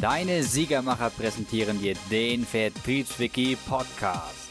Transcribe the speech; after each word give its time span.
Deine 0.00 0.42
Siegermacher 0.42 1.08
präsentieren 1.08 1.80
dir 1.80 1.94
den 2.10 2.44
Vertriebswiki 2.44 3.56
Podcast. 3.66 4.50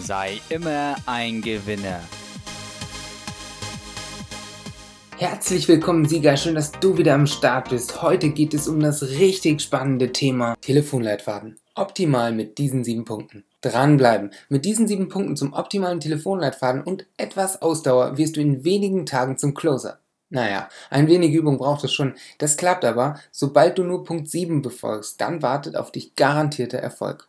Sei 0.00 0.40
immer 0.50 0.94
ein 1.04 1.42
Gewinner. 1.42 2.00
Herzlich 5.16 5.66
willkommen, 5.66 6.08
Sieger. 6.08 6.36
Schön, 6.36 6.54
dass 6.54 6.70
du 6.70 6.96
wieder 6.96 7.14
am 7.14 7.26
Start 7.26 7.70
bist. 7.70 8.02
Heute 8.02 8.30
geht 8.30 8.54
es 8.54 8.68
um 8.68 8.78
das 8.78 9.02
richtig 9.02 9.62
spannende 9.62 10.12
Thema 10.12 10.54
Telefonleitfaden. 10.60 11.56
Optimal 11.74 12.32
mit 12.32 12.58
diesen 12.58 12.84
sieben 12.84 13.04
Punkten. 13.04 13.42
Dranbleiben. 13.62 14.30
Mit 14.48 14.64
diesen 14.64 14.86
sieben 14.86 15.08
Punkten 15.08 15.34
zum 15.36 15.54
optimalen 15.54 15.98
Telefonleitfaden 15.98 16.82
und 16.82 17.06
etwas 17.16 17.62
Ausdauer 17.62 18.16
wirst 18.16 18.36
du 18.36 18.40
in 18.40 18.62
wenigen 18.62 19.06
Tagen 19.06 19.38
zum 19.38 19.54
Closer. 19.54 19.98
Naja, 20.34 20.68
ein 20.90 21.06
wenig 21.06 21.32
Übung 21.32 21.58
braucht 21.58 21.84
es 21.84 21.92
schon. 21.92 22.14
Das 22.38 22.56
klappt 22.56 22.84
aber, 22.84 23.20
sobald 23.30 23.78
du 23.78 23.84
nur 23.84 24.02
Punkt 24.02 24.28
7 24.28 24.62
befolgst, 24.62 25.20
dann 25.20 25.42
wartet 25.42 25.76
auf 25.76 25.92
dich 25.92 26.16
garantierter 26.16 26.78
Erfolg. 26.78 27.28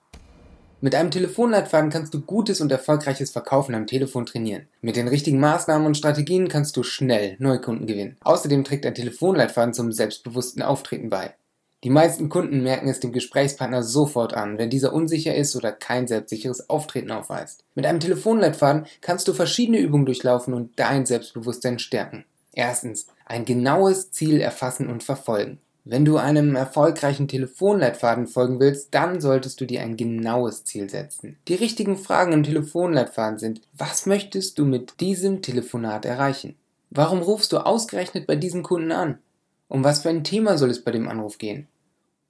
Mit 0.81 0.95
einem 0.95 1.11
Telefonleitfaden 1.11 1.91
kannst 1.91 2.15
du 2.15 2.21
gutes 2.21 2.61
und 2.61 2.71
erfolgreiches 2.71 3.29
Verkaufen 3.29 3.75
am 3.75 3.85
Telefon 3.85 4.25
trainieren. 4.25 4.67
Mit 4.81 4.95
den 4.95 5.07
richtigen 5.07 5.39
Maßnahmen 5.39 5.85
und 5.85 5.97
Strategien 5.97 6.47
kannst 6.47 6.77
du 6.77 6.81
schnell 6.81 7.35
Neukunden 7.37 7.85
gewinnen. 7.85 8.17
Außerdem 8.21 8.63
trägt 8.63 8.87
ein 8.87 8.95
Telefonleitfaden 8.95 9.75
zum 9.75 9.91
selbstbewussten 9.91 10.63
Auftreten 10.63 11.11
bei. 11.11 11.35
Die 11.83 11.91
meisten 11.91 12.29
Kunden 12.29 12.63
merken 12.63 12.89
es 12.89 13.01
dem 13.01 13.11
Gesprächspartner 13.11 13.83
sofort 13.83 14.33
an, 14.33 14.57
wenn 14.57 14.71
dieser 14.71 14.93
unsicher 14.93 15.35
ist 15.35 15.55
oder 15.55 15.71
kein 15.71 16.07
selbstsicheres 16.07 16.71
Auftreten 16.71 17.11
aufweist. 17.11 17.63
Mit 17.75 17.85
einem 17.85 17.99
Telefonleitfaden 17.99 18.87
kannst 19.01 19.27
du 19.27 19.33
verschiedene 19.33 19.77
Übungen 19.77 20.07
durchlaufen 20.07 20.55
und 20.55 20.79
dein 20.79 21.05
Selbstbewusstsein 21.05 21.77
stärken. 21.77 22.25
Erstens, 22.55 23.07
ein 23.25 23.45
genaues 23.45 24.11
Ziel 24.11 24.39
erfassen 24.39 24.89
und 24.89 25.03
verfolgen. 25.03 25.59
Wenn 25.83 26.03
du 26.03 26.17
einem 26.17 26.55
erfolgreichen 26.55 27.27
Telefonleitfaden 27.27 28.25
folgen 28.25 28.59
willst, 28.59 28.95
dann 28.95 29.21
solltest 29.21 29.61
du 29.61 29.65
dir 29.65 29.81
ein 29.81 29.97
genaues 29.97 30.63
Ziel 30.63 30.89
setzen. 30.89 31.37
Die 31.47 31.53
richtigen 31.53 31.97
Fragen 31.97 32.31
im 32.31 32.41
Telefonleitfaden 32.41 33.37
sind, 33.37 33.61
was 33.77 34.07
möchtest 34.07 34.57
du 34.57 34.65
mit 34.65 34.99
diesem 34.99 35.43
Telefonat 35.43 36.05
erreichen? 36.05 36.55
Warum 36.89 37.21
rufst 37.21 37.51
du 37.51 37.57
ausgerechnet 37.59 38.25
bei 38.25 38.35
diesem 38.35 38.63
Kunden 38.63 38.91
an? 38.91 39.19
Um 39.67 39.83
was 39.83 40.01
für 40.01 40.09
ein 40.09 40.23
Thema 40.23 40.57
soll 40.57 40.71
es 40.71 40.83
bei 40.83 40.91
dem 40.91 41.07
Anruf 41.07 41.37
gehen? 41.37 41.67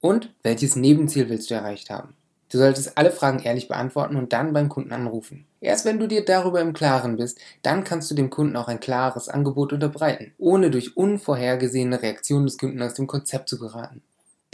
Und 0.00 0.34
welches 0.42 0.76
Nebenziel 0.76 1.30
willst 1.30 1.50
du 1.50 1.54
erreicht 1.54 1.88
haben? 1.88 2.14
Du 2.50 2.58
solltest 2.58 2.96
alle 2.96 3.10
Fragen 3.10 3.40
ehrlich 3.40 3.68
beantworten 3.68 4.16
und 4.16 4.32
dann 4.32 4.52
beim 4.52 4.68
Kunden 4.68 4.92
anrufen. 4.92 5.46
Erst 5.60 5.84
wenn 5.84 5.98
du 5.98 6.06
dir 6.06 6.24
darüber 6.24 6.60
im 6.60 6.72
Klaren 6.72 7.16
bist, 7.16 7.40
dann 7.62 7.82
kannst 7.82 8.10
du 8.10 8.14
dem 8.14 8.30
Kunden 8.30 8.56
auch 8.56 8.68
ein 8.68 8.78
klares 8.78 9.28
Angebot 9.28 9.72
unterbreiten, 9.72 10.32
ohne 10.38 10.70
durch 10.70 10.96
unvorhergesehene 10.96 12.02
Reaktionen 12.02 12.46
des 12.46 12.58
Kunden 12.58 12.80
aus 12.82 12.94
dem 12.94 13.08
Konzept 13.08 13.48
zu 13.48 13.58
geraten. 13.58 14.02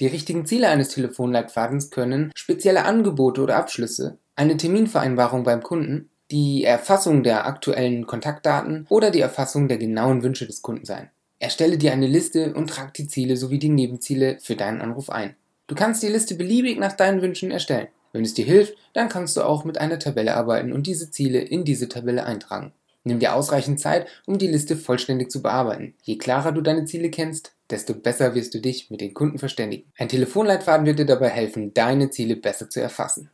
Die 0.01 0.07
richtigen 0.07 0.47
Ziele 0.47 0.69
eines 0.69 0.89
Telefonleitfadens 0.89 1.91
können 1.91 2.33
spezielle 2.34 2.87
Angebote 2.87 3.43
oder 3.43 3.57
Abschlüsse, 3.57 4.19
eine 4.37 4.56
Terminvereinbarung 4.56 5.45
beim 5.45 5.62
Kunden, 5.62 6.09
die 6.31 6.65
Erfassung 6.65 7.23
der 7.23 7.47
aktuellen 7.47 8.06
Kontaktdaten 8.06 8.87
oder 8.89 9.11
die 9.11 9.21
Erfassung 9.21 9.69
der 9.69 9.77
genauen 9.77 10.23
Wünsche 10.23 10.47
des 10.47 10.62
Kunden 10.62 10.87
sein. 10.87 11.11
Erstelle 11.39 11.77
dir 11.77 11.93
eine 11.93 12.06
Liste 12.06 12.55
und 12.55 12.71
trag 12.71 12.95
die 12.95 13.06
Ziele 13.06 13.37
sowie 13.37 13.59
die 13.59 13.69
Nebenziele 13.69 14.39
für 14.41 14.56
deinen 14.56 14.81
Anruf 14.81 15.11
ein. 15.11 15.34
Du 15.67 15.75
kannst 15.75 16.03
die 16.03 16.09
Liste 16.09 16.35
beliebig 16.35 16.79
nach 16.79 16.93
deinen 16.93 17.23
Wünschen 17.23 17.51
erstellen. 17.51 17.89
Wenn 18.13 18.25
es 18.25 18.35
dir 18.35 18.45
hilft, 18.45 18.75
dann 18.93 19.09
kannst 19.09 19.37
du 19.37 19.43
auch 19.43 19.65
mit 19.65 19.79
einer 19.79 19.99
Tabelle 19.99 20.37
arbeiten 20.37 20.73
und 20.73 20.87
diese 20.87 21.11
Ziele 21.11 21.41
in 21.41 21.65
diese 21.65 21.89
Tabelle 21.89 22.25
eintragen. 22.25 22.73
Nimm 23.05 23.19
dir 23.19 23.35
ausreichend 23.35 23.81
Zeit, 23.81 24.07
um 24.27 24.39
die 24.39 24.47
Liste 24.47 24.77
vollständig 24.77 25.31
zu 25.31 25.43
bearbeiten. 25.43 25.95
Je 26.03 26.19
klarer 26.19 26.53
du 26.53 26.61
deine 26.61 26.85
Ziele 26.85 27.11
kennst, 27.11 27.53
desto 27.71 27.95
besser 27.95 28.35
wirst 28.35 28.55
du 28.55 28.61
dich 28.61 28.91
mit 28.91 29.01
den 29.01 29.15
Kunden 29.15 29.39
verständigen. 29.39 29.91
Ein 29.99 30.09
Telefonleitfaden 30.09 30.87
wird 30.87 31.01
dir 31.01 31.07
dabei 31.07 31.31
helfen, 31.31 31.75
deine 31.75 32.11
Ziele 32.11 32.37
besser 32.37 32.71
zu 32.71 32.81
erfassen. 32.81 33.31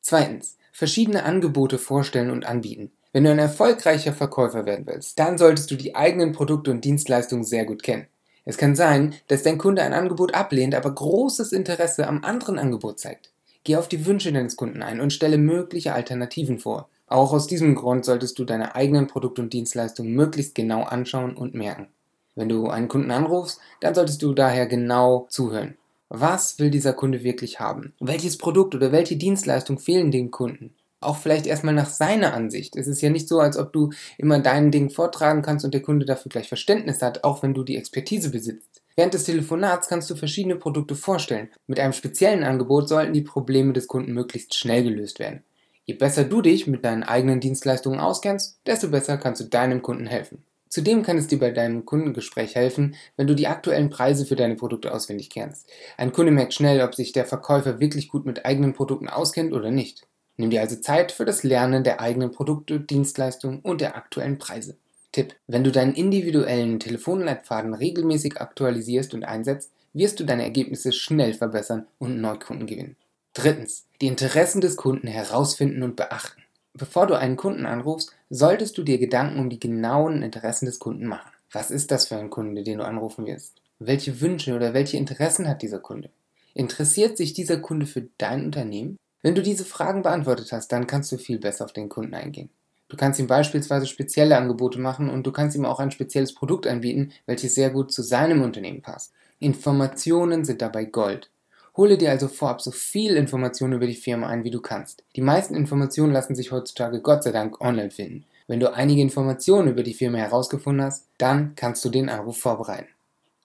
Zweitens, 0.00 0.56
verschiedene 0.72 1.24
Angebote 1.24 1.78
vorstellen 1.78 2.30
und 2.30 2.46
anbieten. 2.46 2.92
Wenn 3.12 3.24
du 3.24 3.30
ein 3.30 3.40
erfolgreicher 3.40 4.12
Verkäufer 4.12 4.66
werden 4.66 4.86
willst, 4.86 5.18
dann 5.18 5.38
solltest 5.38 5.70
du 5.70 5.74
die 5.74 5.96
eigenen 5.96 6.30
Produkte 6.30 6.70
und 6.70 6.84
Dienstleistungen 6.84 7.44
sehr 7.44 7.64
gut 7.64 7.82
kennen. 7.82 8.06
Es 8.50 8.58
kann 8.58 8.74
sein, 8.74 9.14
dass 9.28 9.44
dein 9.44 9.58
Kunde 9.58 9.80
ein 9.82 9.92
Angebot 9.92 10.34
ablehnt, 10.34 10.74
aber 10.74 10.92
großes 10.92 11.52
Interesse 11.52 12.08
am 12.08 12.24
anderen 12.24 12.58
Angebot 12.58 12.98
zeigt. 12.98 13.30
Geh 13.62 13.76
auf 13.76 13.86
die 13.86 14.06
Wünsche 14.06 14.32
deines 14.32 14.56
Kunden 14.56 14.82
ein 14.82 15.00
und 15.00 15.12
stelle 15.12 15.38
mögliche 15.38 15.94
Alternativen 15.94 16.58
vor. 16.58 16.88
Auch 17.06 17.32
aus 17.32 17.46
diesem 17.46 17.76
Grund 17.76 18.04
solltest 18.04 18.40
du 18.40 18.44
deine 18.44 18.74
eigenen 18.74 19.06
Produkte 19.06 19.40
und 19.40 19.52
Dienstleistungen 19.52 20.16
möglichst 20.16 20.56
genau 20.56 20.82
anschauen 20.82 21.36
und 21.36 21.54
merken. 21.54 21.86
Wenn 22.34 22.48
du 22.48 22.66
einen 22.66 22.88
Kunden 22.88 23.12
anrufst, 23.12 23.60
dann 23.78 23.94
solltest 23.94 24.20
du 24.20 24.34
daher 24.34 24.66
genau 24.66 25.28
zuhören. 25.30 25.76
Was 26.08 26.58
will 26.58 26.70
dieser 26.70 26.92
Kunde 26.92 27.22
wirklich 27.22 27.60
haben? 27.60 27.94
Welches 28.00 28.36
Produkt 28.36 28.74
oder 28.74 28.90
welche 28.90 29.14
Dienstleistung 29.14 29.78
fehlen 29.78 30.10
dem 30.10 30.32
Kunden? 30.32 30.74
Auch 31.00 31.16
vielleicht 31.16 31.46
erstmal 31.46 31.74
nach 31.74 31.88
seiner 31.88 32.34
Ansicht. 32.34 32.76
Es 32.76 32.86
ist 32.86 33.00
ja 33.00 33.10
nicht 33.10 33.28
so, 33.28 33.40
als 33.40 33.56
ob 33.56 33.72
du 33.72 33.90
immer 34.18 34.38
dein 34.38 34.70
Ding 34.70 34.90
vortragen 34.90 35.42
kannst 35.42 35.64
und 35.64 35.74
der 35.74 35.82
Kunde 35.82 36.06
dafür 36.06 36.28
gleich 36.28 36.48
Verständnis 36.48 37.02
hat, 37.02 37.24
auch 37.24 37.42
wenn 37.42 37.54
du 37.54 37.64
die 37.64 37.76
Expertise 37.76 38.30
besitzt. 38.30 38.82
Während 38.96 39.14
des 39.14 39.24
Telefonats 39.24 39.88
kannst 39.88 40.10
du 40.10 40.14
verschiedene 40.14 40.56
Produkte 40.56 40.94
vorstellen. 40.94 41.48
Mit 41.66 41.80
einem 41.80 41.94
speziellen 41.94 42.44
Angebot 42.44 42.88
sollten 42.88 43.14
die 43.14 43.22
Probleme 43.22 43.72
des 43.72 43.86
Kunden 43.86 44.12
möglichst 44.12 44.54
schnell 44.54 44.82
gelöst 44.82 45.18
werden. 45.18 45.42
Je 45.84 45.94
besser 45.94 46.24
du 46.24 46.42
dich 46.42 46.66
mit 46.66 46.84
deinen 46.84 47.02
eigenen 47.02 47.40
Dienstleistungen 47.40 47.98
auskennst, 47.98 48.60
desto 48.66 48.88
besser 48.88 49.16
kannst 49.16 49.40
du 49.40 49.46
deinem 49.46 49.82
Kunden 49.82 50.06
helfen. 50.06 50.44
Zudem 50.68 51.02
kann 51.02 51.18
es 51.18 51.26
dir 51.26 51.40
bei 51.40 51.50
deinem 51.50 51.84
Kundengespräch 51.84 52.54
helfen, 52.54 52.94
wenn 53.16 53.26
du 53.26 53.34
die 53.34 53.48
aktuellen 53.48 53.90
Preise 53.90 54.24
für 54.24 54.36
deine 54.36 54.54
Produkte 54.54 54.94
auswendig 54.94 55.28
kennst. 55.28 55.68
Ein 55.96 56.12
Kunde 56.12 56.30
merkt 56.30 56.54
schnell, 56.54 56.80
ob 56.82 56.94
sich 56.94 57.10
der 57.10 57.24
Verkäufer 57.24 57.80
wirklich 57.80 58.08
gut 58.08 58.24
mit 58.24 58.46
eigenen 58.46 58.72
Produkten 58.72 59.08
auskennt 59.08 59.52
oder 59.52 59.72
nicht. 59.72 60.06
Nimm 60.40 60.48
dir 60.48 60.62
also 60.62 60.76
Zeit 60.76 61.12
für 61.12 61.26
das 61.26 61.42
Lernen 61.42 61.84
der 61.84 62.00
eigenen 62.00 62.30
Produkte, 62.30 62.80
Dienstleistungen 62.80 63.60
und 63.60 63.82
der 63.82 63.94
aktuellen 63.94 64.38
Preise. 64.38 64.78
Tipp: 65.12 65.34
Wenn 65.46 65.64
du 65.64 65.70
deinen 65.70 65.92
individuellen 65.92 66.80
Telefonleitfaden 66.80 67.74
regelmäßig 67.74 68.40
aktualisierst 68.40 69.12
und 69.12 69.24
einsetzt, 69.24 69.70
wirst 69.92 70.18
du 70.18 70.24
deine 70.24 70.44
Ergebnisse 70.44 70.92
schnell 70.92 71.34
verbessern 71.34 71.88
und 71.98 72.22
Neukunden 72.22 72.66
gewinnen. 72.66 72.96
Drittens: 73.34 73.84
Die 74.00 74.06
Interessen 74.06 74.62
des 74.62 74.78
Kunden 74.78 75.08
herausfinden 75.08 75.82
und 75.82 75.96
beachten. 75.96 76.40
Bevor 76.72 77.06
du 77.06 77.18
einen 77.18 77.36
Kunden 77.36 77.66
anrufst, 77.66 78.14
solltest 78.30 78.78
du 78.78 78.82
dir 78.82 78.96
Gedanken 78.96 79.40
um 79.40 79.50
die 79.50 79.60
genauen 79.60 80.22
Interessen 80.22 80.64
des 80.64 80.78
Kunden 80.78 81.04
machen. 81.04 81.30
Was 81.52 81.70
ist 81.70 81.90
das 81.90 82.08
für 82.08 82.16
ein 82.16 82.30
Kunde, 82.30 82.62
den 82.62 82.78
du 82.78 82.84
anrufen 82.86 83.26
wirst? 83.26 83.60
Welche 83.78 84.22
Wünsche 84.22 84.56
oder 84.56 84.72
welche 84.72 84.96
Interessen 84.96 85.46
hat 85.46 85.60
dieser 85.60 85.80
Kunde? 85.80 86.08
Interessiert 86.54 87.18
sich 87.18 87.34
dieser 87.34 87.58
Kunde 87.58 87.84
für 87.84 88.08
dein 88.16 88.46
Unternehmen? 88.46 88.96
Wenn 89.22 89.34
du 89.34 89.42
diese 89.42 89.64
Fragen 89.64 90.02
beantwortet 90.02 90.50
hast, 90.52 90.72
dann 90.72 90.86
kannst 90.86 91.12
du 91.12 91.18
viel 91.18 91.38
besser 91.38 91.66
auf 91.66 91.72
den 91.72 91.88
Kunden 91.88 92.14
eingehen. 92.14 92.50
Du 92.88 92.96
kannst 92.96 93.20
ihm 93.20 93.26
beispielsweise 93.26 93.86
spezielle 93.86 94.36
Angebote 94.36 94.80
machen 94.80 95.10
und 95.10 95.26
du 95.26 95.30
kannst 95.30 95.56
ihm 95.56 95.64
auch 95.64 95.78
ein 95.78 95.90
spezielles 95.90 96.34
Produkt 96.34 96.66
anbieten, 96.66 97.12
welches 97.26 97.54
sehr 97.54 97.70
gut 97.70 97.92
zu 97.92 98.02
seinem 98.02 98.42
Unternehmen 98.42 98.82
passt. 98.82 99.12
Informationen 99.38 100.44
sind 100.44 100.60
dabei 100.60 100.86
Gold. 100.86 101.30
Hole 101.76 101.96
dir 101.96 102.10
also 102.10 102.28
vorab 102.28 102.60
so 102.60 102.72
viel 102.72 103.14
Informationen 103.16 103.74
über 103.74 103.86
die 103.86 103.94
Firma 103.94 104.26
ein, 104.26 104.42
wie 104.42 104.50
du 104.50 104.60
kannst. 104.60 105.04
Die 105.14 105.22
meisten 105.22 105.54
Informationen 105.54 106.12
lassen 106.12 106.34
sich 106.34 106.50
heutzutage 106.50 107.00
Gott 107.00 107.22
sei 107.22 107.30
Dank 107.30 107.60
online 107.60 107.90
finden. 107.90 108.24
Wenn 108.48 108.58
du 108.58 108.74
einige 108.74 109.00
Informationen 109.00 109.68
über 109.68 109.84
die 109.84 109.94
Firma 109.94 110.18
herausgefunden 110.18 110.84
hast, 110.84 111.06
dann 111.18 111.54
kannst 111.54 111.84
du 111.84 111.88
den 111.88 112.08
Anruf 112.08 112.38
vorbereiten. 112.38 112.88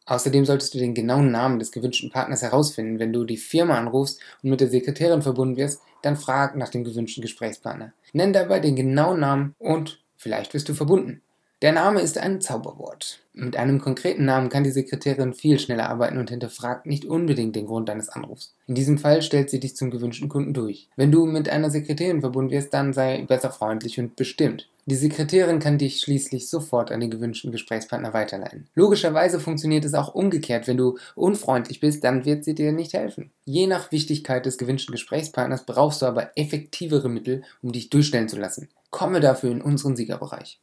Außerdem 0.05 0.45
solltest 0.45 0.73
du 0.73 0.77
den 0.77 0.93
genauen 0.93 1.31
Namen 1.31 1.57
des 1.57 1.71
gewünschten 1.71 2.11
Partners 2.11 2.43
herausfinden. 2.43 2.99
Wenn 2.99 3.11
du 3.11 3.23
die 3.25 3.37
Firma 3.37 3.77
anrufst 3.77 4.21
und 4.43 4.51
mit 4.51 4.61
der 4.61 4.69
Sekretärin 4.69 5.23
verbunden 5.23 5.57
wirst, 5.57 5.81
dann 6.03 6.15
frag 6.15 6.55
nach 6.55 6.69
dem 6.69 6.83
gewünschten 6.83 7.21
Gesprächspartner. 7.21 7.93
Nenn 8.13 8.31
dabei 8.31 8.59
den 8.59 8.75
genauen 8.75 9.19
Namen 9.19 9.55
und 9.57 10.03
vielleicht 10.15 10.53
wirst 10.53 10.69
du 10.69 10.75
verbunden. 10.75 11.21
Der 11.61 11.71
Name 11.71 12.01
ist 12.01 12.17
ein 12.17 12.41
Zauberwort. 12.41 13.21
Mit 13.31 13.55
einem 13.55 13.79
konkreten 13.79 14.25
Namen 14.25 14.49
kann 14.49 14.65
die 14.65 14.71
Sekretärin 14.71 15.33
viel 15.33 15.57
schneller 15.57 15.89
arbeiten 15.89 16.17
und 16.17 16.29
hinterfragt 16.29 16.85
nicht 16.85 17.05
unbedingt 17.05 17.55
den 17.55 17.65
Grund 17.65 17.87
deines 17.87 18.09
Anrufs. 18.09 18.53
In 18.67 18.75
diesem 18.75 18.97
Fall 18.97 19.21
stellt 19.21 19.49
sie 19.49 19.61
dich 19.61 19.75
zum 19.75 19.89
gewünschten 19.89 20.27
Kunden 20.27 20.53
durch. 20.53 20.89
Wenn 20.97 21.13
du 21.13 21.25
mit 21.25 21.47
einer 21.47 21.69
Sekretärin 21.69 22.19
verbunden 22.19 22.51
wirst, 22.51 22.73
dann 22.73 22.91
sei 22.91 23.23
besser 23.25 23.51
freundlich 23.51 23.97
und 23.99 24.17
bestimmt. 24.17 24.67
Die 24.85 24.95
Sekretärin 24.95 25.59
kann 25.59 25.77
dich 25.77 26.01
schließlich 26.01 26.49
sofort 26.49 26.91
an 26.91 26.99
den 26.99 27.09
gewünschten 27.09 27.53
Gesprächspartner 27.53 28.13
weiterleiten. 28.13 28.67
Logischerweise 28.75 29.39
funktioniert 29.39 29.85
es 29.85 29.93
auch 29.93 30.13
umgekehrt. 30.13 30.67
Wenn 30.67 30.77
du 30.77 30.97
unfreundlich 31.15 31.79
bist, 31.79 32.03
dann 32.03 32.25
wird 32.25 32.43
sie 32.43 32.53
dir 32.53 32.73
nicht 32.73 32.93
helfen. 32.93 33.31
Je 33.45 33.65
nach 33.65 33.93
Wichtigkeit 33.93 34.45
des 34.45 34.57
gewünschten 34.57 34.91
Gesprächspartners 34.91 35.65
brauchst 35.65 36.01
du 36.01 36.05
aber 36.05 36.31
effektivere 36.35 37.09
Mittel, 37.09 37.43
um 37.63 37.71
dich 37.71 37.89
durchstellen 37.89 38.27
zu 38.27 38.37
lassen. 38.37 38.67
Komme 38.91 39.21
dafür 39.21 39.51
in 39.51 39.61
unseren 39.61 39.95
Siegerbereich. 39.95 40.59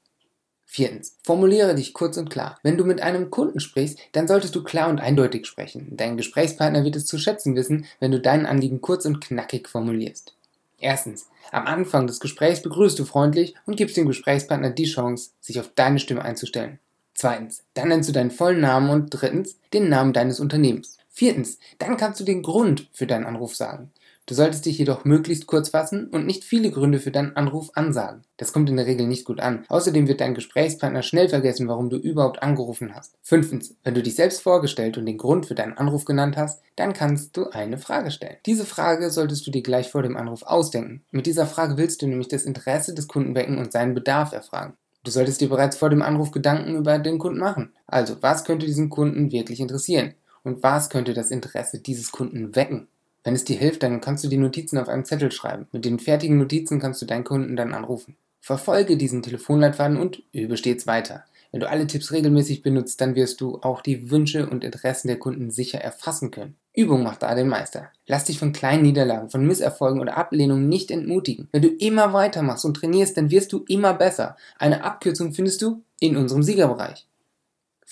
Viertens. 0.72 1.18
Formuliere 1.22 1.74
dich 1.74 1.92
kurz 1.92 2.16
und 2.16 2.30
klar. 2.30 2.58
Wenn 2.62 2.78
du 2.78 2.86
mit 2.86 3.02
einem 3.02 3.30
Kunden 3.30 3.60
sprichst, 3.60 3.98
dann 4.12 4.26
solltest 4.26 4.54
du 4.54 4.64
klar 4.64 4.88
und 4.88 5.00
eindeutig 5.00 5.44
sprechen. 5.44 5.98
Dein 5.98 6.16
Gesprächspartner 6.16 6.82
wird 6.82 6.96
es 6.96 7.04
zu 7.04 7.18
schätzen 7.18 7.54
wissen, 7.54 7.84
wenn 8.00 8.10
du 8.10 8.18
dein 8.18 8.46
Anliegen 8.46 8.80
kurz 8.80 9.04
und 9.04 9.20
knackig 9.20 9.68
formulierst. 9.68 10.34
Erstens. 10.78 11.28
Am 11.50 11.66
Anfang 11.66 12.06
des 12.06 12.20
Gesprächs 12.20 12.62
begrüßt 12.62 12.98
du 12.98 13.04
freundlich 13.04 13.54
und 13.66 13.76
gibst 13.76 13.98
dem 13.98 14.06
Gesprächspartner 14.06 14.70
die 14.70 14.86
Chance, 14.86 15.32
sich 15.42 15.60
auf 15.60 15.70
deine 15.74 15.98
Stimme 15.98 16.24
einzustellen. 16.24 16.78
Zweitens. 17.12 17.64
Dann 17.74 17.88
nennst 17.88 18.08
du 18.08 18.14
deinen 18.14 18.30
vollen 18.30 18.62
Namen 18.62 18.88
und 18.88 19.10
drittens 19.10 19.58
den 19.74 19.90
Namen 19.90 20.14
deines 20.14 20.40
Unternehmens. 20.40 20.96
Viertens, 21.10 21.58
dann 21.80 21.98
kannst 21.98 22.18
du 22.18 22.24
den 22.24 22.42
Grund 22.42 22.88
für 22.94 23.06
deinen 23.06 23.26
Anruf 23.26 23.54
sagen. 23.54 23.90
Du 24.32 24.36
solltest 24.36 24.64
dich 24.64 24.78
jedoch 24.78 25.04
möglichst 25.04 25.46
kurz 25.46 25.68
fassen 25.68 26.06
und 26.06 26.24
nicht 26.24 26.42
viele 26.42 26.70
Gründe 26.70 27.00
für 27.00 27.10
deinen 27.10 27.36
Anruf 27.36 27.68
ansagen. 27.74 28.22
Das 28.38 28.54
kommt 28.54 28.70
in 28.70 28.78
der 28.78 28.86
Regel 28.86 29.06
nicht 29.06 29.26
gut 29.26 29.40
an. 29.40 29.66
Außerdem 29.68 30.08
wird 30.08 30.22
dein 30.22 30.32
Gesprächspartner 30.32 31.02
schnell 31.02 31.28
vergessen, 31.28 31.68
warum 31.68 31.90
du 31.90 31.98
überhaupt 31.98 32.42
angerufen 32.42 32.94
hast. 32.94 33.14
Fünftens, 33.20 33.74
wenn 33.84 33.92
du 33.92 34.02
dich 34.02 34.14
selbst 34.14 34.40
vorgestellt 34.40 34.96
und 34.96 35.04
den 35.04 35.18
Grund 35.18 35.44
für 35.44 35.54
deinen 35.54 35.76
Anruf 35.76 36.06
genannt 36.06 36.38
hast, 36.38 36.62
dann 36.76 36.94
kannst 36.94 37.36
du 37.36 37.50
eine 37.50 37.76
Frage 37.76 38.10
stellen. 38.10 38.38
Diese 38.46 38.64
Frage 38.64 39.10
solltest 39.10 39.46
du 39.46 39.50
dir 39.50 39.62
gleich 39.62 39.90
vor 39.90 40.02
dem 40.02 40.16
Anruf 40.16 40.44
ausdenken. 40.44 41.02
Mit 41.10 41.26
dieser 41.26 41.44
Frage 41.44 41.76
willst 41.76 42.00
du 42.00 42.06
nämlich 42.06 42.28
das 42.28 42.44
Interesse 42.44 42.94
des 42.94 43.08
Kunden 43.08 43.34
wecken 43.34 43.58
und 43.58 43.70
seinen 43.70 43.92
Bedarf 43.92 44.32
erfragen. 44.32 44.78
Du 45.04 45.10
solltest 45.10 45.42
dir 45.42 45.50
bereits 45.50 45.76
vor 45.76 45.90
dem 45.90 46.00
Anruf 46.00 46.30
Gedanken 46.30 46.74
über 46.76 46.98
den 46.98 47.18
Kunden 47.18 47.38
machen. 47.38 47.74
Also, 47.86 48.16
was 48.22 48.44
könnte 48.44 48.64
diesen 48.64 48.88
Kunden 48.88 49.30
wirklich 49.30 49.60
interessieren? 49.60 50.14
Und 50.42 50.62
was 50.62 50.88
könnte 50.88 51.12
das 51.12 51.30
Interesse 51.30 51.80
dieses 51.80 52.12
Kunden 52.12 52.56
wecken? 52.56 52.88
Wenn 53.24 53.34
es 53.34 53.44
dir 53.44 53.56
hilft, 53.56 53.82
dann 53.82 54.00
kannst 54.00 54.24
du 54.24 54.28
die 54.28 54.36
Notizen 54.36 54.78
auf 54.78 54.88
einem 54.88 55.04
Zettel 55.04 55.30
schreiben. 55.30 55.66
Mit 55.72 55.84
den 55.84 55.98
fertigen 55.98 56.38
Notizen 56.38 56.80
kannst 56.80 57.00
du 57.02 57.06
deinen 57.06 57.24
Kunden 57.24 57.56
dann 57.56 57.74
anrufen. 57.74 58.16
Verfolge 58.40 58.96
diesen 58.96 59.22
Telefonleitfaden 59.22 59.96
und 59.96 60.24
übe 60.32 60.56
stets 60.56 60.86
weiter. 60.86 61.24
Wenn 61.52 61.60
du 61.60 61.68
alle 61.68 61.86
Tipps 61.86 62.10
regelmäßig 62.10 62.62
benutzt, 62.62 63.00
dann 63.00 63.14
wirst 63.14 63.40
du 63.40 63.58
auch 63.60 63.82
die 63.82 64.10
Wünsche 64.10 64.48
und 64.48 64.64
Interessen 64.64 65.08
der 65.08 65.18
Kunden 65.18 65.50
sicher 65.50 65.78
erfassen 65.78 66.30
können. 66.30 66.56
Übung 66.74 67.02
macht 67.02 67.22
da 67.22 67.34
den 67.34 67.48
Meister. 67.48 67.90
Lass 68.06 68.24
dich 68.24 68.38
von 68.38 68.52
kleinen 68.52 68.82
Niederlagen, 68.82 69.28
von 69.28 69.46
Misserfolgen 69.46 70.00
oder 70.00 70.16
Ablehnungen 70.16 70.70
nicht 70.70 70.90
entmutigen. 70.90 71.48
Wenn 71.52 71.62
du 71.62 71.68
immer 71.68 72.14
weitermachst 72.14 72.64
und 72.64 72.78
trainierst, 72.78 73.18
dann 73.18 73.30
wirst 73.30 73.52
du 73.52 73.64
immer 73.68 73.92
besser. 73.92 74.36
Eine 74.58 74.82
Abkürzung 74.82 75.34
findest 75.34 75.60
du 75.60 75.82
in 76.00 76.16
unserem 76.16 76.42
Siegerbereich. 76.42 77.06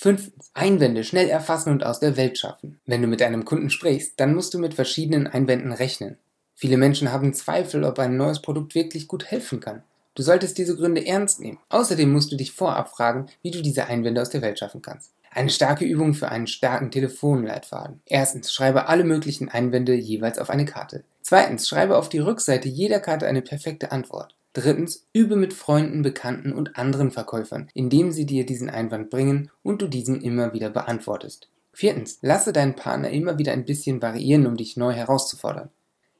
Fünftens. 0.02 0.50
Einwände 0.54 1.04
schnell 1.04 1.28
erfassen 1.28 1.70
und 1.70 1.84
aus 1.84 2.00
der 2.00 2.16
Welt 2.16 2.38
schaffen. 2.38 2.80
Wenn 2.86 3.02
du 3.02 3.06
mit 3.06 3.20
einem 3.20 3.44
Kunden 3.44 3.68
sprichst, 3.68 4.18
dann 4.18 4.34
musst 4.34 4.54
du 4.54 4.58
mit 4.58 4.72
verschiedenen 4.72 5.26
Einwänden 5.26 5.72
rechnen. 5.72 6.16
Viele 6.54 6.78
Menschen 6.78 7.12
haben 7.12 7.34
Zweifel, 7.34 7.84
ob 7.84 7.98
ein 7.98 8.16
neues 8.16 8.40
Produkt 8.40 8.74
wirklich 8.74 9.08
gut 9.08 9.26
helfen 9.30 9.60
kann. 9.60 9.82
Du 10.14 10.22
solltest 10.22 10.56
diese 10.56 10.74
Gründe 10.74 11.06
ernst 11.06 11.40
nehmen. 11.40 11.58
Außerdem 11.68 12.10
musst 12.10 12.32
du 12.32 12.36
dich 12.36 12.52
vorab 12.52 12.88
fragen, 12.88 13.26
wie 13.42 13.50
du 13.50 13.60
diese 13.60 13.88
Einwände 13.88 14.22
aus 14.22 14.30
der 14.30 14.40
Welt 14.40 14.58
schaffen 14.58 14.80
kannst. 14.80 15.12
Eine 15.32 15.50
starke 15.50 15.84
Übung 15.84 16.14
für 16.14 16.30
einen 16.30 16.46
starken 16.46 16.90
Telefonleitfaden. 16.90 18.00
Erstens, 18.06 18.54
schreibe 18.54 18.88
alle 18.88 19.04
möglichen 19.04 19.50
Einwände 19.50 19.92
jeweils 19.92 20.38
auf 20.38 20.48
eine 20.48 20.64
Karte. 20.64 21.04
Zweitens, 21.20 21.68
schreibe 21.68 21.98
auf 21.98 22.08
die 22.08 22.20
Rückseite 22.20 22.70
jeder 22.70 23.00
Karte 23.00 23.26
eine 23.26 23.42
perfekte 23.42 23.92
Antwort. 23.92 24.34
Drittens, 24.52 25.06
übe 25.12 25.36
mit 25.36 25.52
Freunden, 25.52 26.02
Bekannten 26.02 26.52
und 26.52 26.76
anderen 26.76 27.12
Verkäufern, 27.12 27.68
indem 27.72 28.10
sie 28.10 28.26
dir 28.26 28.44
diesen 28.44 28.68
Einwand 28.68 29.08
bringen 29.08 29.50
und 29.62 29.80
du 29.80 29.86
diesen 29.86 30.20
immer 30.22 30.52
wieder 30.52 30.70
beantwortest. 30.70 31.48
Viertens, 31.72 32.18
lasse 32.20 32.52
deinen 32.52 32.74
Partner 32.74 33.10
immer 33.10 33.38
wieder 33.38 33.52
ein 33.52 33.64
bisschen 33.64 34.02
variieren, 34.02 34.46
um 34.46 34.56
dich 34.56 34.76
neu 34.76 34.92
herauszufordern. 34.92 35.70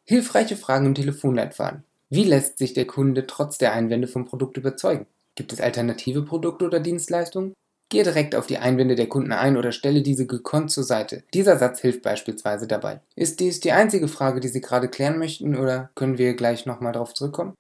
Hilfreiche 0.04 0.56
Fragen 0.56 0.86
im 0.86 0.94
Telefonleitfaden. 0.94 1.82
Wie 2.08 2.24
lässt 2.24 2.58
sich 2.58 2.72
der 2.72 2.86
Kunde 2.86 3.26
trotz 3.26 3.58
der 3.58 3.72
Einwände 3.72 4.08
vom 4.08 4.26
Produkt 4.26 4.56
überzeugen? 4.56 5.06
Gibt 5.34 5.52
es 5.52 5.60
alternative 5.60 6.22
Produkte 6.22 6.64
oder 6.64 6.80
Dienstleistungen? 6.80 7.54
Gehe 7.88 8.04
direkt 8.04 8.36
auf 8.36 8.46
die 8.46 8.58
Einwände 8.58 8.94
der 8.94 9.08
Kunden 9.08 9.32
ein 9.32 9.56
oder 9.56 9.72
stelle 9.72 10.02
diese 10.02 10.26
gekonnt 10.26 10.70
zur 10.70 10.84
Seite. 10.84 11.24
Dieser 11.34 11.58
Satz 11.58 11.80
hilft 11.80 12.02
beispielsweise 12.02 12.68
dabei. 12.68 13.00
Ist 13.16 13.40
dies 13.40 13.58
die 13.58 13.72
einzige 13.72 14.06
Frage, 14.06 14.38
die 14.38 14.48
Sie 14.48 14.60
gerade 14.60 14.88
klären 14.88 15.18
möchten 15.18 15.56
oder 15.56 15.90
können 15.96 16.16
wir 16.16 16.34
gleich 16.34 16.66
nochmal 16.66 16.92
darauf 16.92 17.14
zurückkommen? 17.14 17.54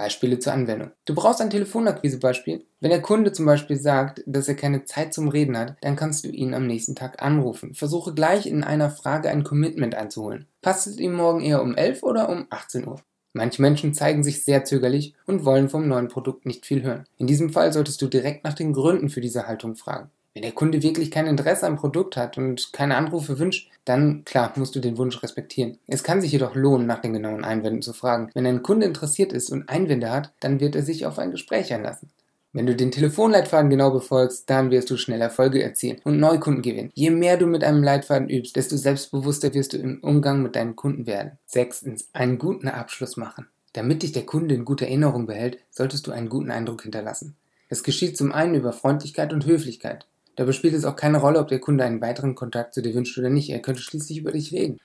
Beispiele 0.00 0.38
zur 0.38 0.54
Anwendung. 0.54 0.92
Du 1.04 1.14
brauchst 1.14 1.42
ein 1.42 1.50
Telefonakquisebeispiel. 1.50 2.64
Wenn 2.80 2.90
der 2.90 3.02
Kunde 3.02 3.32
zum 3.32 3.44
Beispiel 3.44 3.76
sagt, 3.76 4.22
dass 4.26 4.48
er 4.48 4.54
keine 4.54 4.84
Zeit 4.86 5.12
zum 5.12 5.28
Reden 5.28 5.58
hat, 5.58 5.76
dann 5.82 5.94
kannst 5.94 6.24
du 6.24 6.28
ihn 6.28 6.54
am 6.54 6.66
nächsten 6.66 6.94
Tag 6.94 7.22
anrufen. 7.22 7.74
Versuche 7.74 8.14
gleich 8.14 8.46
in 8.46 8.64
einer 8.64 8.90
Frage 8.90 9.28
ein 9.28 9.44
Commitment 9.44 9.94
einzuholen. 9.94 10.46
Passt 10.62 10.86
es 10.86 10.98
ihm 10.98 11.12
morgen 11.12 11.42
eher 11.42 11.60
um 11.60 11.74
11 11.74 12.02
oder 12.02 12.30
um 12.30 12.46
18 12.48 12.88
Uhr? 12.88 13.02
Manche 13.34 13.60
Menschen 13.60 13.92
zeigen 13.92 14.24
sich 14.24 14.42
sehr 14.42 14.64
zögerlich 14.64 15.14
und 15.26 15.44
wollen 15.44 15.68
vom 15.68 15.86
neuen 15.86 16.08
Produkt 16.08 16.46
nicht 16.46 16.64
viel 16.64 16.82
hören. 16.82 17.04
In 17.18 17.26
diesem 17.26 17.50
Fall 17.50 17.72
solltest 17.72 18.00
du 18.00 18.08
direkt 18.08 18.44
nach 18.44 18.54
den 18.54 18.72
Gründen 18.72 19.10
für 19.10 19.20
diese 19.20 19.46
Haltung 19.46 19.76
fragen. 19.76 20.10
Wenn 20.32 20.42
der 20.42 20.52
Kunde 20.52 20.82
wirklich 20.82 21.10
kein 21.10 21.26
Interesse 21.26 21.66
am 21.66 21.76
Produkt 21.76 22.16
hat 22.16 22.38
und 22.38 22.72
keine 22.72 22.96
Anrufe 22.96 23.40
wünscht, 23.40 23.68
dann 23.84 24.24
klar 24.24 24.52
musst 24.54 24.76
du 24.76 24.80
den 24.80 24.96
Wunsch 24.96 25.20
respektieren. 25.22 25.78
Es 25.88 26.04
kann 26.04 26.20
sich 26.20 26.30
jedoch 26.30 26.54
lohnen, 26.54 26.86
nach 26.86 27.00
den 27.00 27.12
genauen 27.12 27.44
Einwänden 27.44 27.82
zu 27.82 27.92
fragen. 27.92 28.30
Wenn 28.34 28.46
ein 28.46 28.62
Kunde 28.62 28.86
interessiert 28.86 29.32
ist 29.32 29.50
und 29.50 29.68
Einwände 29.68 30.12
hat, 30.12 30.32
dann 30.38 30.60
wird 30.60 30.76
er 30.76 30.82
sich 30.82 31.04
auf 31.04 31.18
ein 31.18 31.32
Gespräch 31.32 31.72
einlassen. 31.72 32.10
Wenn 32.52 32.66
du 32.66 32.74
den 32.74 32.90
Telefonleitfaden 32.90 33.70
genau 33.70 33.90
befolgst, 33.90 34.50
dann 34.50 34.70
wirst 34.72 34.90
du 34.90 34.96
schnell 34.96 35.20
Erfolge 35.20 35.62
erzielen 35.62 36.00
und 36.02 36.18
Neukunden 36.18 36.62
gewinnen. 36.62 36.90
Je 36.94 37.10
mehr 37.10 37.36
du 37.36 37.46
mit 37.46 37.62
einem 37.62 37.82
Leitfaden 37.82 38.28
übst, 38.28 38.56
desto 38.56 38.76
selbstbewusster 38.76 39.54
wirst 39.54 39.72
du 39.72 39.78
im 39.78 40.00
Umgang 40.02 40.42
mit 40.42 40.56
deinen 40.56 40.74
Kunden 40.74 41.06
werden. 41.06 41.38
Sechstens, 41.46 42.08
einen 42.12 42.38
guten 42.38 42.68
Abschluss 42.68 43.16
machen. 43.16 43.46
Damit 43.72 44.02
dich 44.02 44.10
der 44.10 44.26
Kunde 44.26 44.56
in 44.56 44.64
guter 44.64 44.86
Erinnerung 44.86 45.26
behält, 45.26 45.58
solltest 45.70 46.08
du 46.08 46.10
einen 46.10 46.28
guten 46.28 46.50
Eindruck 46.50 46.82
hinterlassen. 46.82 47.36
Es 47.68 47.84
geschieht 47.84 48.16
zum 48.16 48.32
einen 48.32 48.56
über 48.56 48.72
Freundlichkeit 48.72 49.32
und 49.32 49.46
Höflichkeit. 49.46 50.06
Dabei 50.40 50.52
spielt 50.52 50.72
es 50.72 50.86
auch 50.86 50.96
keine 50.96 51.18
Rolle, 51.18 51.38
ob 51.38 51.48
der 51.48 51.58
Kunde 51.58 51.84
einen 51.84 52.00
weiteren 52.00 52.34
Kontakt 52.34 52.72
zu 52.72 52.80
dir 52.80 52.94
wünscht 52.94 53.18
oder 53.18 53.28
nicht. 53.28 53.50
Er 53.50 53.60
könnte 53.60 53.82
schließlich 53.82 54.16
über 54.16 54.32
dich 54.32 54.52
reden. 54.52 54.78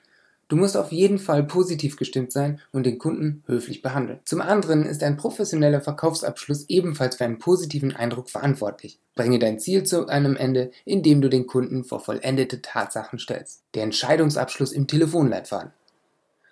Du 0.48 0.56
musst 0.56 0.76
auf 0.76 0.92
jeden 0.92 1.18
Fall 1.18 1.44
positiv 1.44 1.96
gestimmt 1.96 2.30
sein 2.30 2.60
und 2.72 2.84
den 2.84 2.98
Kunden 2.98 3.42
höflich 3.46 3.80
behandeln. 3.80 4.20
Zum 4.26 4.42
anderen 4.42 4.84
ist 4.84 5.02
ein 5.02 5.16
professioneller 5.16 5.80
Verkaufsabschluss 5.80 6.66
ebenfalls 6.68 7.16
für 7.16 7.24
einen 7.24 7.38
positiven 7.38 7.96
Eindruck 7.96 8.28
verantwortlich. 8.28 9.00
Bringe 9.14 9.38
dein 9.38 9.58
Ziel 9.58 9.84
zu 9.84 10.08
einem 10.08 10.36
Ende, 10.36 10.72
indem 10.84 11.22
du 11.22 11.30
den 11.30 11.46
Kunden 11.46 11.84
vor 11.84 12.00
vollendete 12.00 12.60
Tatsachen 12.60 13.18
stellst. 13.18 13.62
Der 13.74 13.84
Entscheidungsabschluss 13.84 14.72
im 14.72 14.86
Telefonleitfaden. 14.86 15.72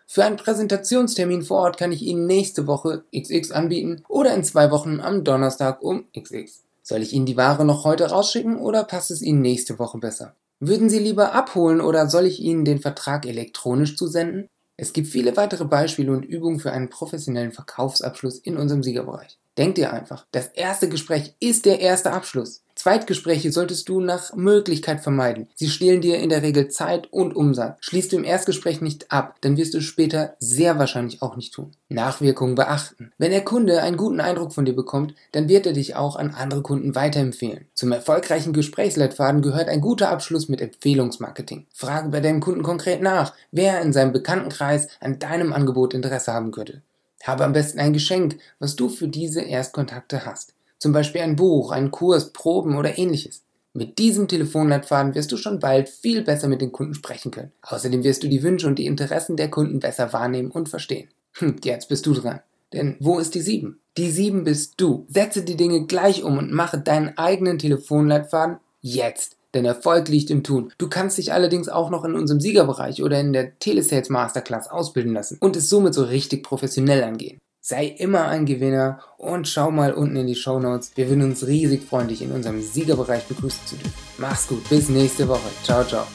Für 0.07 0.25
einen 0.25 0.37
Präsentationstermin 0.37 1.43
vor 1.43 1.59
Ort 1.59 1.77
kann 1.77 1.93
ich 1.93 2.01
Ihnen 2.01 2.25
nächste 2.25 2.67
Woche 2.67 3.05
XX 3.15 3.51
anbieten 3.51 4.03
oder 4.09 4.33
in 4.35 4.45
zwei 4.45 4.71
Wochen 4.71 5.01
am 5.01 5.25
Donnerstag 5.25 5.83
um 5.83 6.07
XX. 6.19 6.65
Soll 6.87 7.01
ich 7.01 7.15
Ihnen 7.15 7.25
die 7.25 7.39
Ware 7.39 7.65
noch 7.65 7.85
heute 7.85 8.11
rausschicken 8.11 8.59
oder 8.59 8.85
passt 8.85 9.11
es 9.11 9.23
Ihnen 9.23 9.41
nächste 9.41 9.79
Woche 9.79 9.97
besser? 9.97 10.35
Würden 10.61 10.91
Sie 10.91 10.99
lieber 10.99 11.33
abholen 11.33 11.81
oder 11.81 12.11
soll 12.11 12.27
ich 12.27 12.41
Ihnen 12.41 12.67
den 12.67 12.79
Vertrag 12.79 13.25
elektronisch 13.25 13.97
zusenden? 13.97 14.51
Es 14.77 14.93
gibt 14.93 15.07
viele 15.07 15.35
weitere 15.39 15.65
Beispiele 15.65 16.13
und 16.13 16.27
Übungen 16.27 16.61
für 16.61 16.73
einen 16.73 16.91
professionellen 16.91 17.53
Verkaufsabschluss 17.53 18.39
in 18.39 18.59
unserem 18.59 18.83
Siegerbereich. 18.83 19.39
Denk 19.57 19.77
dir 19.77 19.95
einfach, 19.95 20.27
das 20.31 20.49
erste 20.49 20.91
Gespräch 20.91 21.35
ist 21.41 21.65
der 21.65 21.81
erste 21.81 22.13
Abschluss. 22.13 22.64
Zweitgespräche 22.85 23.51
solltest 23.51 23.89
du 23.89 23.99
nach 24.01 24.35
Möglichkeit 24.35 25.01
vermeiden. 25.01 25.49
Sie 25.55 25.71
stehlen 25.71 26.03
dir 26.03 26.19
in 26.19 26.29
der 26.29 26.43
Regel 26.43 26.69
Zeit 26.69 27.11
und 27.11 27.35
Umsatz. 27.35 27.79
Schließt 27.81 28.13
du 28.13 28.19
im 28.19 28.25
Erstgespräch 28.25 28.83
nicht 28.83 29.11
ab, 29.11 29.37
dann 29.41 29.57
wirst 29.57 29.73
du 29.73 29.81
später 29.81 30.37
sehr 30.39 30.79
wahrscheinlich 30.79 31.23
auch 31.23 31.37
nicht 31.37 31.55
tun. 31.55 31.71
Nachwirkungen 31.89 32.57
beachten. 32.57 33.11
Wenn 33.17 33.31
der 33.31 33.43
Kunde 33.43 33.81
einen 33.81 33.97
guten 33.97 34.21
Eindruck 34.21 34.53
von 34.53 34.67
dir 34.67 34.77
bekommt, 34.77 35.15
dann 35.33 35.49
wird 35.49 35.65
er 35.65 35.73
dich 35.73 35.97
auch 35.97 36.17
an 36.17 36.35
andere 36.35 36.61
Kunden 36.61 36.95
weiterempfehlen. 36.95 37.69
Zum 37.73 37.91
erfolgreichen 37.91 38.53
Gesprächsleitfaden 38.53 39.41
gehört 39.41 39.71
ein 39.71 39.81
guter 39.81 40.11
Abschluss 40.11 40.51
mit 40.51 40.61
Empfehlungsmarketing. 40.61 41.67
Frage 41.73 42.11
bei 42.11 42.21
deinem 42.21 42.41
Kunden 42.41 42.63
konkret 42.63 43.01
nach, 43.01 43.33
wer 43.51 43.81
in 43.81 43.95
seinem 43.95 44.13
Bekanntenkreis 44.13 44.89
an 45.01 45.19
deinem 45.19 45.55
Angebot 45.55 45.95
Interesse 45.95 46.35
haben 46.35 46.51
könnte. 46.51 46.83
Habe 47.23 47.45
am 47.45 47.55
besten 47.55 47.79
ein 47.79 47.95
Geschenk, 47.95 48.37
was 48.59 48.77
du 48.77 48.91
für 48.91 49.09
diese 49.09 49.41
Erstkontakte 49.41 50.27
hast. 50.27 50.54
Zum 50.85 50.93
Beispiel 50.93 51.23
ein 51.23 51.35
Buch, 51.35 51.71
einen 51.71 51.91
Kurs, 51.91 52.35
Proben 52.35 52.77
oder 52.77 52.99
ähnliches. 52.99 53.41
Mit 53.73 53.97
diesem 53.97 54.29
Telefonleitfaden 54.29 55.15
wirst 55.15 55.33
du 55.33 55.39
schon 55.39 55.59
bald 55.59 55.89
viel 55.89 56.21
besser 56.21 56.47
mit 56.47 56.61
den 56.61 56.73
Kunden 56.73 56.93
sprechen 56.93 57.31
können. 57.31 57.53
Außerdem 57.63 58.05
wirst 58.05 58.23
du 58.23 58.29
die 58.29 58.43
Wünsche 58.43 58.67
und 58.67 58.79
die 58.79 58.85
Interessen 58.85 59.39
der 59.39 59.49
Kunden 59.49 59.81
besser 59.81 60.13
wahrnehmen 60.13 60.51
und 60.51 60.69
verstehen. 60.69 61.09
Hm, 61.39 61.57
jetzt 61.65 61.89
bist 61.89 62.05
du 62.05 62.13
dran. 62.13 62.41
Denn 62.75 62.97
wo 63.01 63.19
ist 63.19 63.35
die 63.35 63.41
7? 63.41 63.81
Die 63.97 64.11
7 64.11 64.45
bist 64.45 64.75
du. 64.77 65.07
Setze 65.09 65.43
die 65.43 65.57
Dinge 65.57 65.87
gleich 65.87 66.23
um 66.23 66.37
und 66.37 66.53
mache 66.53 66.79
deinen 66.79 67.17
eigenen 67.17 67.59
Telefonleitfaden 67.59 68.59
jetzt. 68.83 69.39
Denn 69.55 69.65
Erfolg 69.65 70.09
liegt 70.09 70.29
im 70.29 70.45
Tun. 70.45 70.71
Du 70.77 70.91
kannst 70.91 71.17
dich 71.17 71.33
allerdings 71.33 71.71
auch 71.71 71.89
noch 71.89 72.05
in 72.05 72.15
unserem 72.15 72.41
Siegerbereich 72.41 73.03
oder 73.03 73.19
in 73.21 73.33
der 73.33 73.59
Telesales 73.59 74.11
Masterclass 74.11 74.69
ausbilden 74.69 75.15
lassen 75.15 75.39
und 75.41 75.57
es 75.57 75.71
somit 75.71 75.95
so 75.95 76.05
richtig 76.05 76.43
professionell 76.43 77.03
angehen. 77.05 77.39
Sei 77.67 77.87
immer 77.87 78.29
ein 78.29 78.45
Gewinner 78.45 78.99
und 79.17 79.49
schau 79.49 79.71
mal 79.71 79.95
unten 79.95 80.17
in 80.17 80.27
die 80.27 80.35
Show 80.35 80.61
Notes. 80.61 80.91
Wir 80.97 81.09
würden 81.09 81.23
uns 81.23 81.47
riesig 81.47 81.83
freuen, 81.83 82.09
dich 82.09 82.21
in 82.21 82.31
unserem 82.31 82.61
Siegerbereich 82.61 83.25
begrüßen 83.25 83.67
zu 83.67 83.77
dürfen. 83.77 83.95
Mach's 84.19 84.47
gut, 84.47 84.69
bis 84.69 84.91
nächste 84.91 85.27
Woche. 85.27 85.49
Ciao, 85.63 85.83
ciao. 85.83 86.07